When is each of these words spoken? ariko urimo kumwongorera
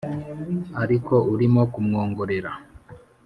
ariko 0.83 1.13
urimo 1.33 1.61
kumwongorera 1.73 2.51